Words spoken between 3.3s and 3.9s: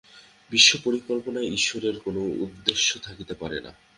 পারে না।